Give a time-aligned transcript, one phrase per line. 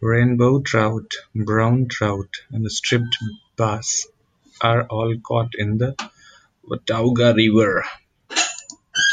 [0.00, 3.18] Rainbow trout, brown trout, and striped
[3.54, 4.08] bass
[4.60, 5.94] are all caught in the
[6.68, 7.84] Watauga River.